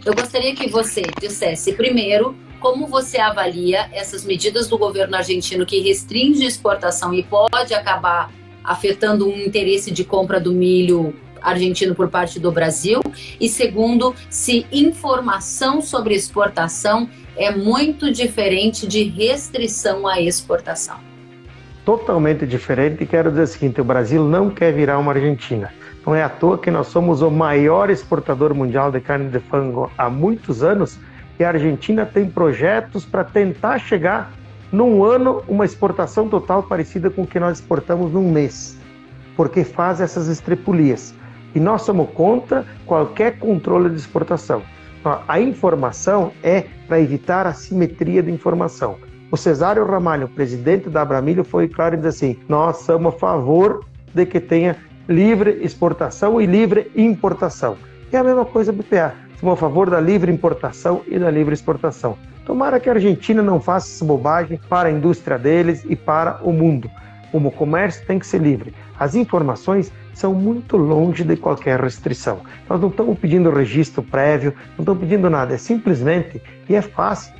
[0.05, 5.79] Eu gostaria que você dissesse primeiro como você avalia essas medidas do governo argentino que
[5.79, 8.31] restringe exportação e pode acabar
[8.63, 13.01] afetando um interesse de compra do milho argentino por parte do Brasil?
[13.39, 20.97] E segundo, se informação sobre exportação é muito diferente de restrição à exportação.
[21.85, 25.73] Totalmente diferente, e quero dizer o seguinte: o Brasil não quer virar uma Argentina.
[26.05, 29.91] Não é à toa que nós somos o maior exportador mundial de carne de frango
[29.97, 30.99] há muitos anos
[31.39, 34.31] e a Argentina tem projetos para tentar chegar
[34.71, 38.77] num ano uma exportação total parecida com o que nós exportamos num mês,
[39.37, 41.15] porque faz essas estrepulias.
[41.55, 44.61] E nós somos contra qualquer controle de exportação.
[45.27, 48.97] A informação é para evitar a simetria de informação.
[49.31, 53.85] O Cesário Ramalho, presidente da Abramilho, foi claro e disse assim: nós somos a favor
[54.13, 54.75] de que tenha
[55.07, 57.77] livre exportação e livre importação.
[58.11, 59.28] É a mesma coisa BPA.
[59.39, 62.17] Somos a favor da livre importação e da livre exportação.
[62.45, 66.51] Tomara que a Argentina não faça essa bobagem para a indústria deles e para o
[66.51, 66.91] mundo.
[67.31, 68.73] O comércio tem que ser livre.
[68.99, 72.41] As informações são muito longe de qualquer restrição.
[72.67, 77.33] Nós não estamos pedindo registro prévio, não estamos pedindo nada, é simplesmente, e é fácil,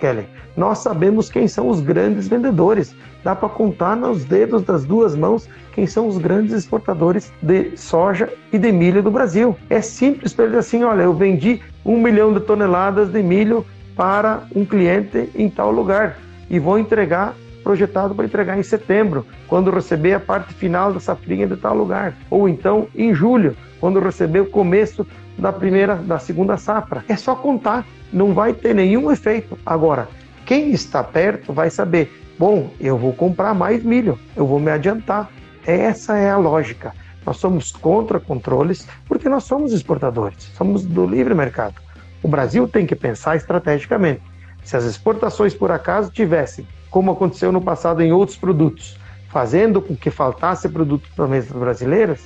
[0.00, 0.26] Kelly,
[0.56, 2.94] nós sabemos quem são os grandes vendedores.
[3.22, 8.32] Dá para contar nos dedos das duas mãos quem são os grandes exportadores de soja
[8.52, 9.56] e de milho do Brasil.
[9.68, 13.64] É simples para eles assim: olha, eu vendi um milhão de toneladas de milho
[13.96, 17.34] para um cliente em tal lugar e vou entregar
[17.68, 22.14] projetado para entregar em setembro, quando receber a parte final da safrinha de tal lugar,
[22.30, 25.06] ou então em julho, quando receber o começo
[25.38, 27.04] da primeira, da segunda safra.
[27.08, 29.58] É só contar, não vai ter nenhum efeito.
[29.64, 30.08] Agora,
[30.44, 35.30] quem está perto vai saber, bom, eu vou comprar mais milho, eu vou me adiantar.
[35.66, 36.92] Essa é a lógica.
[37.24, 41.74] Nós somos contra controles porque nós somos exportadores, somos do livre mercado.
[42.22, 44.22] O Brasil tem que pensar estrategicamente.
[44.64, 48.98] Se as exportações por acaso tivessem como aconteceu no passado em outros produtos,
[49.28, 52.20] fazendo com que faltasse produto para mesas brasileiras,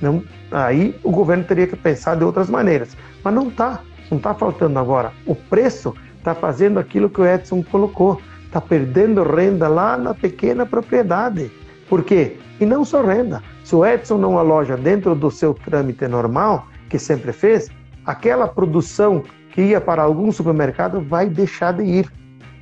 [0.00, 2.96] não, aí o governo teria que pensar de outras maneiras.
[3.24, 3.80] Mas não está,
[4.10, 5.12] não está faltando agora.
[5.26, 10.66] O preço está fazendo aquilo que o Edson colocou, está perdendo renda lá na pequena
[10.66, 11.50] propriedade.
[11.88, 12.36] Por quê?
[12.60, 13.42] E não só renda.
[13.64, 17.70] Se o Edson não aloja dentro do seu trâmite normal, que sempre fez,
[18.04, 22.12] aquela produção que ia para algum supermercado vai deixar de ir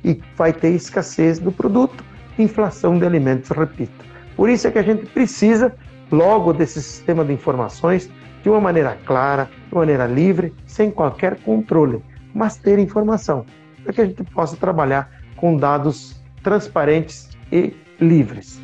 [0.03, 2.03] e vai ter escassez do produto,
[2.37, 4.05] inflação de alimentos, repito.
[4.35, 5.73] Por isso é que a gente precisa
[6.15, 8.09] logo desse sistema de informações
[8.41, 13.45] de uma maneira clara, de uma maneira livre, sem qualquer controle, mas ter informação,
[13.83, 18.59] para que a gente possa trabalhar com dados transparentes e livres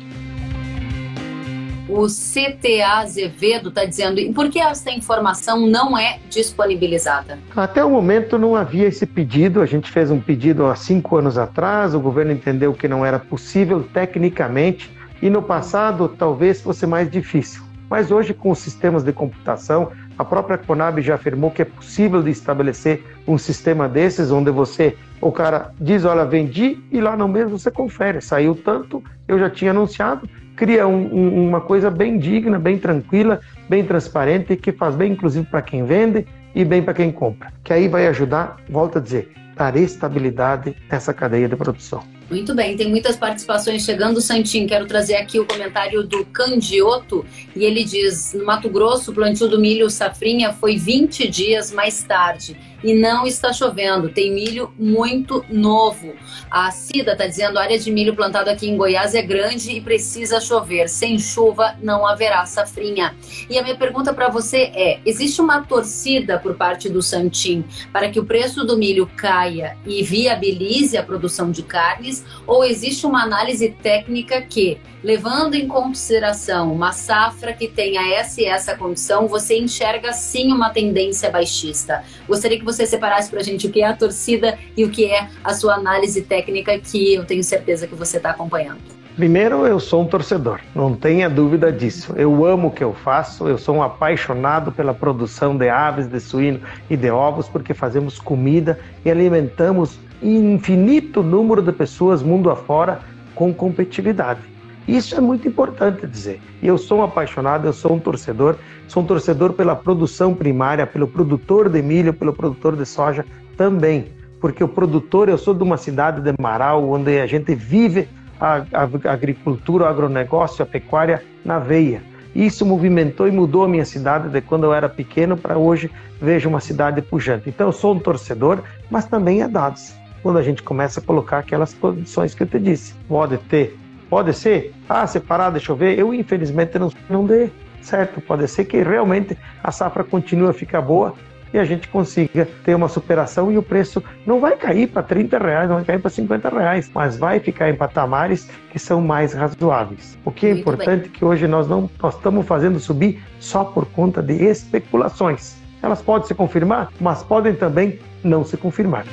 [1.92, 7.38] o CTA Azevedo está dizendo, e por que essa informação não é disponibilizada?
[7.54, 11.36] Até o momento não havia esse pedido, a gente fez um pedido há cinco anos
[11.36, 14.90] atrás, o governo entendeu que não era possível tecnicamente,
[15.22, 17.62] e no passado talvez fosse mais difícil.
[17.88, 22.22] Mas hoje, com os sistemas de computação, a própria Conab já afirmou que é possível
[22.22, 27.28] de estabelecer um sistema desses, onde você, o cara diz, olha, vendi, e lá no
[27.28, 32.18] mês você confere, saiu tanto, eu já tinha anunciado, cria um, um, uma coisa bem
[32.18, 36.94] digna, bem tranquila, bem transparente, que faz bem inclusive para quem vende e bem para
[36.94, 37.52] quem compra.
[37.62, 42.02] Que aí vai ajudar, volto a dizer, dar estabilidade nessa cadeia de produção.
[42.32, 44.66] Muito bem, tem muitas participações chegando, Santinho.
[44.66, 49.46] Quero trazer aqui o comentário do Candioto e ele diz: no Mato Grosso, o plantio
[49.48, 54.08] do milho safrinha foi 20 dias mais tarde e não está chovendo.
[54.08, 56.14] Tem milho muito novo.
[56.50, 59.80] A Cida está dizendo: a área de milho plantado aqui em Goiás é grande e
[59.80, 60.88] precisa chover.
[60.88, 63.14] Sem chuva não haverá safrinha.
[63.48, 68.10] E a minha pergunta para você é: existe uma torcida por parte do Santim para
[68.10, 72.24] que o preço do milho caia e viabilize a produção de carnes?
[72.46, 78.44] ou existe uma análise técnica que, levando em consideração uma safra que tenha essa e
[78.44, 82.04] essa condição, você enxerga sim uma tendência baixista?
[82.26, 85.06] Gostaria que você separasse para a gente o que é a torcida e o que
[85.06, 88.80] é a sua análise técnica, que eu tenho certeza que você está acompanhando.
[89.14, 92.14] Primeiro, eu sou um torcedor, não tenha dúvida disso.
[92.16, 96.18] Eu amo o que eu faço, eu sou um apaixonado pela produção de aves, de
[96.18, 103.00] suíno e de ovos, porque fazemos comida e alimentamos infinito número de pessoas mundo afora
[103.34, 104.51] com competitividade.
[104.86, 106.40] Isso é muito importante dizer.
[106.60, 108.56] E eu sou um apaixonado, eu sou um torcedor,
[108.88, 113.24] sou um torcedor pela produção primária, pelo produtor de milho, pelo produtor de soja
[113.56, 114.06] também.
[114.40, 118.08] Porque o produtor, eu sou de uma cidade de Marau, onde a gente vive
[118.40, 122.02] a, a agricultura, o agronegócio, a pecuária na veia.
[122.34, 125.90] Isso movimentou e mudou a minha cidade de quando eu era pequeno para hoje
[126.20, 127.48] vejo uma cidade pujante.
[127.48, 129.94] Então eu sou um torcedor, mas também é dados.
[130.22, 132.94] Quando a gente começa a colocar aquelas condições que eu te disse.
[133.08, 133.76] Pode ter,
[134.12, 137.48] pode ser, ah, separar, deixa eu ver, eu infelizmente não, não dê,
[137.80, 138.20] certo?
[138.20, 141.14] Pode ser que realmente a safra continue a ficar boa,
[141.50, 145.38] e a gente consiga ter uma superação e o preço não vai cair para 30
[145.38, 149.32] reais, não vai cair para 50 reais, mas vai ficar em patamares que são mais
[149.32, 150.18] razoáveis.
[150.26, 153.64] O que é Muito importante é que hoje nós não nós estamos fazendo subir só
[153.64, 155.56] por conta de especulações.
[155.82, 159.06] Elas podem se confirmar, mas podem também não se confirmar.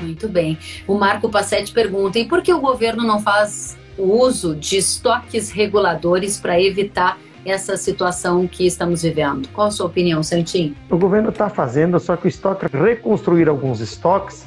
[0.00, 0.56] Muito bem.
[0.86, 5.50] O Marco Passetti pergunta: e por que o governo não faz o uso de estoques
[5.50, 9.48] reguladores para evitar essa situação que estamos vivendo.
[9.48, 10.74] Qual a sua opinião, Santinho?
[10.90, 14.46] O governo está fazendo, só que o estoque, reconstruir alguns estoques,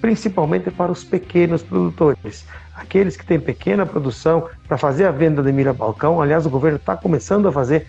[0.00, 2.44] principalmente para os pequenos produtores.
[2.74, 6.20] Aqueles que têm pequena produção para fazer a venda de milho balcão.
[6.20, 7.86] Aliás, o governo está começando a fazer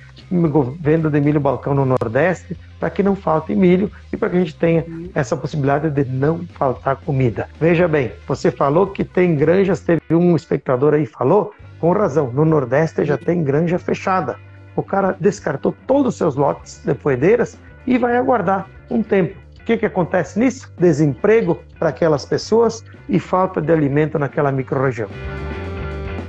[0.80, 4.40] venda de milho balcão no Nordeste para que não falte milho e para que a
[4.40, 7.48] gente tenha essa possibilidade de não faltar comida.
[7.60, 12.46] Veja bem, você falou que tem granjas, teve um espectador aí falou com razão, no
[12.46, 14.38] Nordeste já tem granja fechada.
[14.76, 19.43] O cara descartou todos os seus lotes de poedeiras e vai aguardar um tempo.
[19.64, 20.70] O que, que acontece nisso?
[20.78, 25.08] Desemprego para aquelas pessoas e falta de alimento naquela microrregião.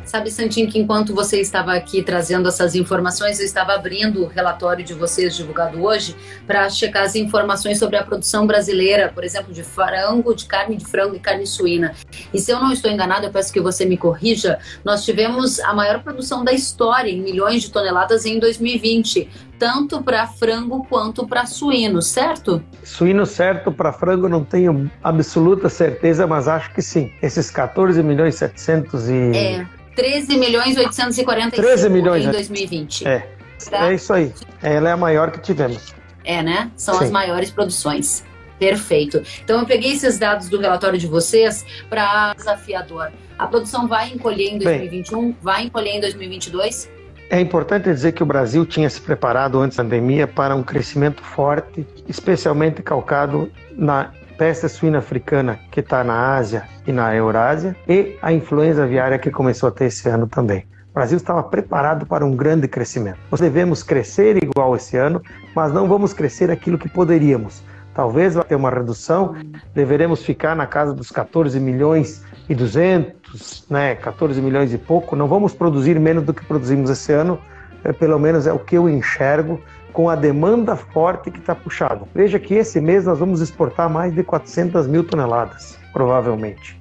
[0.04, 4.84] Sabe, Santinho, que enquanto você estava aqui trazendo essas informações, eu estava abrindo o relatório
[4.84, 6.14] de vocês divulgado hoje
[6.46, 10.84] para checar as informações sobre a produção brasileira, por exemplo, de frango, de carne de
[10.84, 11.94] frango e carne suína.
[12.32, 15.72] E se eu não estou enganado, eu peço que você me corrija, nós tivemos a
[15.72, 21.46] maior produção da história em milhões de toneladas em 2020 tanto para frango quanto para
[21.46, 22.62] suíno, certo?
[22.82, 27.12] Suíno certo, para frango não tenho absoluta certeza, mas acho que sim.
[27.22, 29.36] Esses 14 milhões 700 e...
[29.36, 29.66] É.
[29.94, 33.07] 13 milhões 845 13 milhões, em 2020.
[33.07, 33.28] É.
[33.70, 33.90] Tá?
[33.90, 34.33] É isso aí.
[34.62, 35.94] Ela é a maior que tivemos.
[36.24, 36.70] É, né?
[36.76, 37.04] São Sim.
[37.04, 38.24] as maiores produções.
[38.59, 39.22] Perfeito.
[39.42, 43.12] Então eu peguei esses dados do relatório de vocês para desafiador.
[43.38, 46.90] A produção vai encolher em 2021, Bem, vai encolher em 2022?
[47.30, 51.22] É importante dizer que o Brasil tinha se preparado antes da pandemia para um crescimento
[51.22, 58.16] forte, especialmente calcado na peste suína africana que está na Ásia e na Eurásia e
[58.20, 60.66] a influenza aviária que começou a ter esse ano também.
[60.90, 63.18] O Brasil estava preparado para um grande crescimento.
[63.30, 65.20] Nós devemos crescer igual esse ano,
[65.54, 67.62] mas não vamos crescer aquilo que poderíamos.
[67.92, 69.34] Talvez vai ter uma redução,
[69.72, 75.14] deveremos ficar na casa dos 14 milhões e 200, né, 14 milhões e pouco.
[75.14, 77.38] Não vamos produzir menos do que produzimos esse ano,
[77.84, 79.60] é, pelo menos é o que eu enxergo
[79.94, 82.07] com a demanda forte que está puxado.
[82.12, 86.78] Veja que esse mês nós vamos exportar mais de 400 mil toneladas, provavelmente,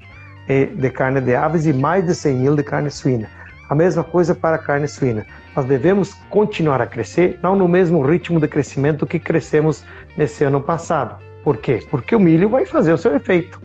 [0.48, 3.30] de carne de aves e mais de 100 mil de carne suína.
[3.70, 5.26] A mesma coisa para a carne suína.
[5.56, 9.86] Nós devemos continuar a crescer, não no mesmo ritmo de crescimento que crescemos
[10.18, 11.16] nesse ano passado.
[11.44, 11.86] Por quê?
[11.92, 13.62] Porque o milho vai fazer o seu efeito.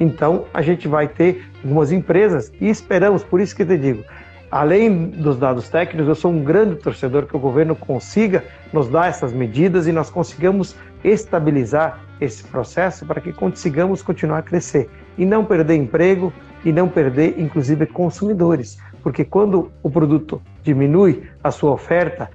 [0.00, 4.04] Então, a gente vai ter algumas empresas e esperamos, por isso que te digo,
[4.50, 9.08] além dos dados técnicos, eu sou um grande torcedor que o governo consiga nos dar
[9.08, 15.24] essas medidas e nós consigamos estabilizar esse processo para que consigamos continuar a crescer e
[15.24, 16.32] não perder emprego
[16.64, 18.78] e não perder, inclusive, consumidores.
[19.02, 22.30] Porque quando o produto diminui a sua oferta,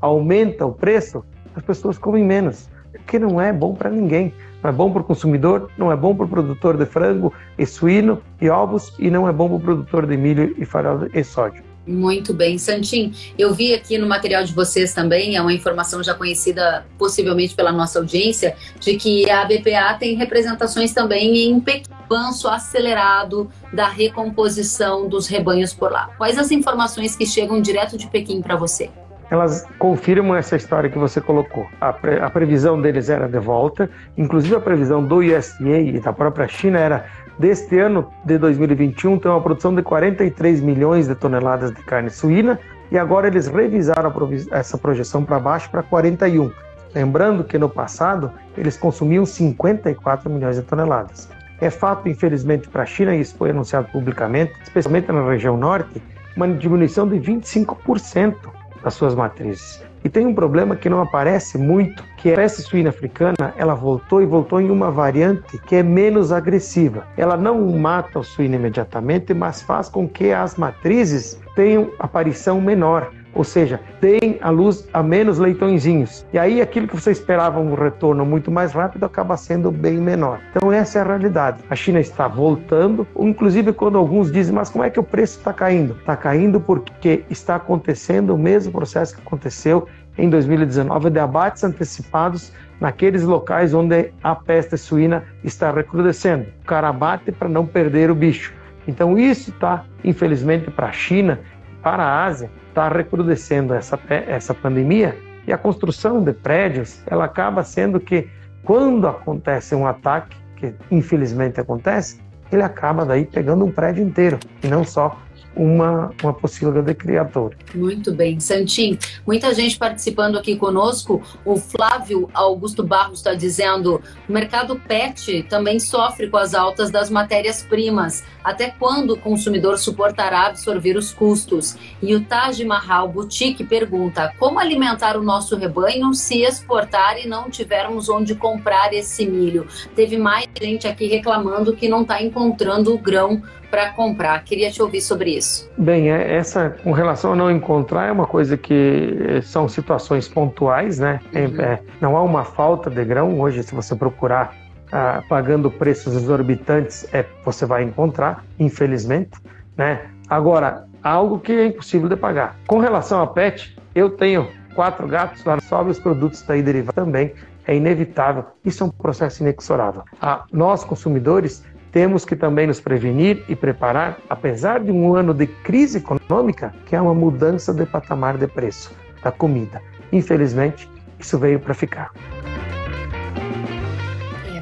[0.00, 2.68] aumenta o preço, as pessoas comem menos,
[3.06, 4.32] que não é bom para ninguém.
[4.62, 7.64] Não é bom para o consumidor, não é bom para o produtor de frango e
[7.64, 11.24] suíno e ovos e não é bom para o produtor de milho e farelo e
[11.24, 11.70] soja.
[11.86, 13.12] Muito bem, Santim.
[13.38, 17.72] Eu vi aqui no material de vocês também, é uma informação já conhecida possivelmente pela
[17.72, 21.62] nossa audiência, de que a BPA tem representações também em
[22.04, 26.10] avanço acelerado da recomposição dos rebanhos por lá.
[26.18, 28.90] Quais as informações que chegam direto de Pequim para você?
[29.30, 31.66] Elas confirmam essa história que você colocou.
[31.80, 36.12] A, pre, a, previsão deles era de volta, inclusive a previsão do USDA e da
[36.12, 37.06] própria China era
[37.38, 42.58] deste ano de 2021 ter uma produção de 43 milhões de toneladas de carne suína
[42.90, 44.12] e agora eles revisaram
[44.50, 46.50] essa projeção para baixo para 41.
[46.92, 51.30] Lembrando que no passado eles consumiam 54 milhões de toneladas.
[51.60, 56.02] É fato, infelizmente, para a China, e isso foi anunciado publicamente, especialmente na região norte,
[56.34, 58.34] uma diminuição de 25%
[58.82, 59.82] das suas matrizes.
[60.02, 63.74] E tem um problema que não aparece muito, que é a peste suína africana, ela
[63.74, 67.06] voltou e voltou em uma variante que é menos agressiva.
[67.16, 73.10] Ela não mata o suíno imediatamente, mas faz com que as matrizes tenham aparição menor
[73.34, 76.26] ou seja, tem a luz a menos leitõezinhos.
[76.32, 80.40] E aí aquilo que você esperava um retorno muito mais rápido acaba sendo bem menor.
[80.50, 81.62] Então essa é a realidade.
[81.68, 85.52] A China está voltando, inclusive quando alguns dizem, mas como é que o preço está
[85.52, 85.96] caindo?
[86.00, 89.86] Está caindo porque está acontecendo o mesmo processo que aconteceu
[90.18, 96.46] em 2019 de abates antecipados naqueles locais onde a peste suína está recrudescendo.
[96.62, 98.52] O cara abate para não perder o bicho.
[98.88, 101.38] Então isso está, infelizmente, para a China,
[101.82, 105.16] para a Ásia, está recrudescendo essa, essa pandemia
[105.46, 108.28] e a construção de prédios, ela acaba sendo que
[108.62, 112.20] quando acontece um ataque, que infelizmente acontece,
[112.52, 115.16] ele acaba daí pegando um prédio inteiro e não só
[115.54, 117.54] uma, uma pocilga de criador.
[117.74, 118.38] Muito bem.
[118.40, 121.22] Santim, muita gente participando aqui conosco.
[121.44, 127.10] O Flávio Augusto Barros está dizendo: o mercado PET também sofre com as altas das
[127.10, 128.24] matérias-primas.
[128.42, 131.76] Até quando o consumidor suportará absorver os custos?
[132.00, 137.50] E o Taj Mahal Boutique pergunta: como alimentar o nosso rebanho se exportar e não
[137.50, 139.66] tivermos onde comprar esse milho?
[139.94, 144.42] Teve mais gente aqui reclamando que não está encontrando o grão para comprar.
[144.44, 145.39] Queria te ouvir sobre isso.
[145.76, 150.28] Bem, é, essa com relação a não encontrar é uma coisa que eh, são situações
[150.28, 151.20] pontuais, né?
[151.34, 151.60] Uhum.
[151.60, 153.62] É, não há uma falta de grão hoje.
[153.62, 154.54] Se você procurar
[154.92, 159.38] ah, pagando preços exorbitantes, é, você vai encontrar, infelizmente,
[159.76, 160.06] né?
[160.28, 162.56] Agora, algo que é impossível de pagar.
[162.66, 167.32] Com relação a pet, eu tenho quatro gatos lá, sobe os produtos daí derivados também.
[167.66, 168.44] É inevitável.
[168.64, 170.02] Isso é um processo inexorável.
[170.20, 175.46] Ah, nós, consumidores, temos que também nos prevenir e preparar, apesar de um ano de
[175.46, 179.82] crise econômica, que é uma mudança de patamar de preço da comida.
[180.12, 180.88] Infelizmente,
[181.18, 182.10] isso veio para ficar.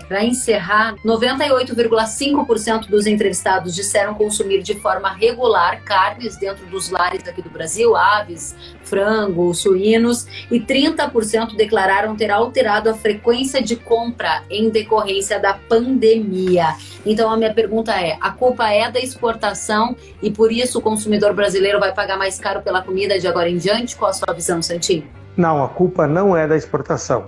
[0.08, 7.42] Para encerrar, 98,5% dos entrevistados disseram consumir de forma regular carnes dentro dos lares aqui
[7.42, 14.70] do Brasil, aves, frango, suínos, e 30% declararam ter alterado a frequência de compra em
[14.70, 16.74] decorrência da pandemia.
[17.04, 21.34] Então a minha pergunta é: a culpa é da exportação e por isso o consumidor
[21.34, 23.94] brasileiro vai pagar mais caro pela comida de agora em diante?
[23.94, 25.04] Qual a sua visão, Santinho?
[25.36, 27.26] Não, a culpa não é da exportação.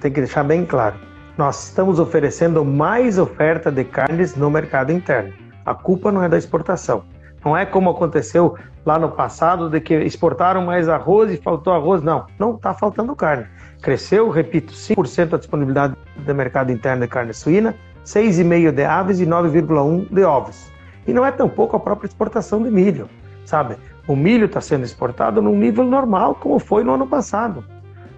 [0.00, 5.32] Tem que deixar bem claro nós estamos oferecendo mais oferta de carnes no mercado interno.
[5.64, 7.04] A culpa não é da exportação.
[7.44, 12.02] Não é como aconteceu lá no passado, de que exportaram mais arroz e faltou arroz.
[12.02, 13.46] Não, não está faltando carne.
[13.80, 17.74] Cresceu, repito, 5% a disponibilidade do mercado interno de carne suína,
[18.04, 20.70] 6,5% de aves e 9,1% de ovos.
[21.06, 23.08] E não é tampouco a própria exportação de milho,
[23.44, 23.76] sabe?
[24.06, 27.64] O milho está sendo exportado num nível normal, como foi no ano passado.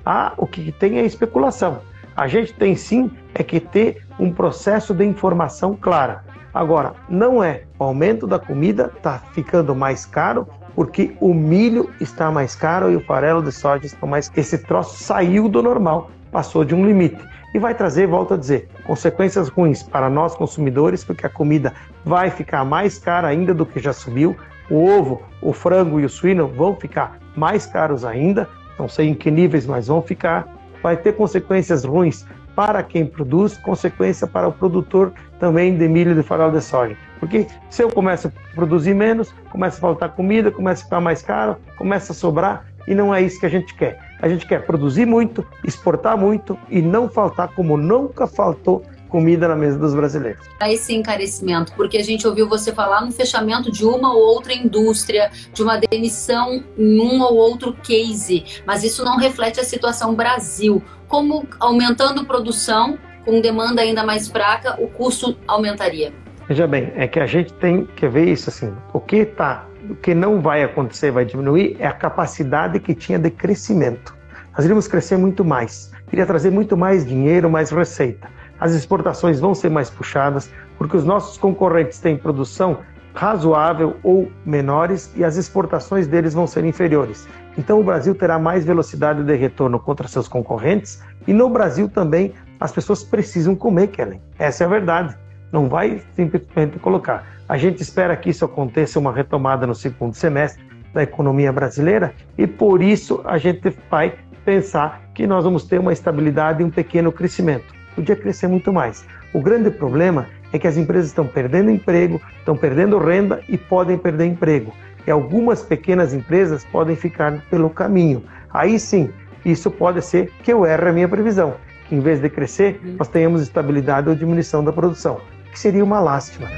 [0.04, 1.78] Ah, o que tem é especulação.
[2.16, 6.24] A gente tem sim é que ter um processo de informação clara.
[6.52, 12.30] Agora, não é o aumento da comida está ficando mais caro porque o milho está
[12.30, 14.30] mais caro e o farelo de soja está mais.
[14.36, 17.22] Esse troço saiu do normal, passou de um limite
[17.54, 21.72] e vai trazer, volto a dizer, consequências ruins para nós consumidores, porque a comida
[22.04, 24.36] vai ficar mais cara ainda do que já subiu.
[24.68, 28.48] O ovo, o frango e o suíno vão ficar mais caros ainda,
[28.78, 30.48] não sei em que níveis, mas vão ficar
[30.84, 36.22] vai ter consequências ruins para quem produz, consequência para o produtor também de milho de
[36.22, 36.94] farol de soja.
[37.18, 41.22] Porque se eu começo a produzir menos, começa a faltar comida, começa a ficar mais
[41.22, 43.98] caro, começa a sobrar, e não é isso que a gente quer.
[44.20, 48.84] A gente quer produzir muito, exportar muito e não faltar como nunca faltou
[49.14, 50.44] comida na mesa dos brasileiros.
[50.60, 55.30] Esse encarecimento, porque a gente ouviu você falar no fechamento de uma ou outra indústria,
[55.52, 60.82] de uma demissão em um ou outro case, mas isso não reflete a situação Brasil.
[61.06, 66.12] Como aumentando produção, com demanda ainda mais fraca, o custo aumentaria?
[66.48, 68.74] Veja bem, é que a gente tem que ver isso assim.
[68.92, 73.20] O que tá, o que não vai acontecer, vai diminuir, é a capacidade que tinha
[73.20, 74.12] de crescimento.
[74.56, 78.28] Nós iríamos crescer muito mais, iria trazer muito mais dinheiro, mais receita
[78.60, 82.78] as exportações vão ser mais puxadas, porque os nossos concorrentes têm produção
[83.14, 87.28] razoável ou menores e as exportações deles vão ser inferiores.
[87.56, 92.34] Então o Brasil terá mais velocidade de retorno contra seus concorrentes e no Brasil também
[92.60, 94.20] as pessoas precisam comer, Kellen.
[94.38, 95.16] Essa é a verdade.
[95.52, 97.24] Não vai simplesmente colocar.
[97.48, 102.46] A gente espera que isso aconteça uma retomada no segundo semestre da economia brasileira e
[102.46, 107.12] por isso a gente vai pensar que nós vamos ter uma estabilidade e um pequeno
[107.12, 109.04] crescimento podia crescer muito mais.
[109.32, 113.98] O grande problema é que as empresas estão perdendo emprego, estão perdendo renda e podem
[113.98, 114.72] perder emprego.
[115.06, 118.22] E algumas pequenas empresas podem ficar pelo caminho.
[118.50, 119.10] Aí sim,
[119.44, 121.54] Isso pode ser que eu erre a minha previsão,
[121.86, 122.96] que em vez de crescer, uhum.
[122.98, 125.20] nós tenhamos estabilidade ou diminuição da produção,
[125.52, 126.48] que seria uma lástima.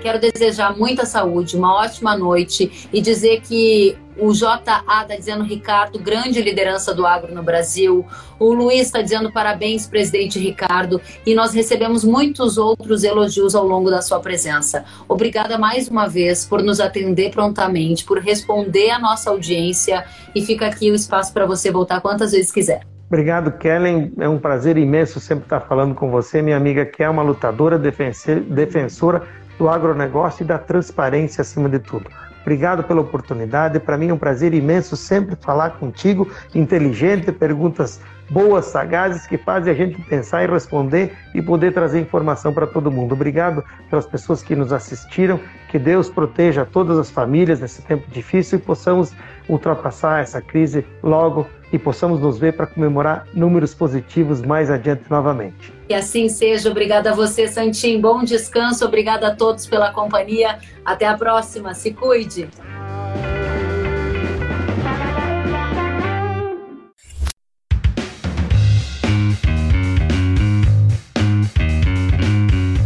[0.00, 5.98] Quero desejar muita saúde, uma ótima noite e dizer que o JA está dizendo, Ricardo,
[5.98, 8.06] grande liderança do agro no Brasil.
[8.38, 11.00] O Luiz está dizendo parabéns, presidente Ricardo.
[11.26, 14.84] E nós recebemos muitos outros elogios ao longo da sua presença.
[15.08, 20.04] Obrigada mais uma vez por nos atender prontamente, por responder à nossa audiência.
[20.34, 22.82] E fica aqui o espaço para você voltar quantas vezes quiser.
[23.06, 24.12] Obrigado, Kellen.
[24.18, 27.78] É um prazer imenso sempre estar falando com você, minha amiga, que é uma lutadora,
[27.78, 29.22] defensora
[29.58, 32.06] do agronegócio e da transparência acima de tudo.
[32.44, 33.80] Obrigado pela oportunidade.
[33.80, 39.72] Para mim é um prazer imenso sempre falar contigo, inteligente, perguntas boas, sagazes, que fazem
[39.72, 43.12] a gente pensar e responder e poder trazer informação para todo mundo.
[43.14, 45.40] Obrigado pelas pessoas que nos assistiram.
[45.70, 49.12] Que Deus proteja todas as famílias nesse tempo difícil e possamos
[49.48, 55.73] ultrapassar essa crise logo e possamos nos ver para comemorar números positivos mais adiante novamente.
[55.86, 56.70] Que assim seja.
[56.70, 58.00] Obrigada a você, Santim.
[58.00, 58.84] Bom descanso.
[58.84, 60.58] Obrigada a todos pela companhia.
[60.84, 61.74] Até a próxima.
[61.74, 62.48] Se cuide.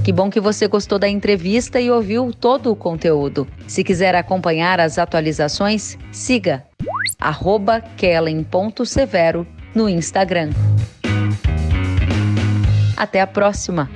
[0.09, 3.47] Que bom que você gostou da entrevista e ouviu todo o conteúdo.
[3.67, 6.65] Se quiser acompanhar as atualizações, siga
[7.99, 10.49] kellen.severo no Instagram.
[12.99, 13.89] Até a próxima!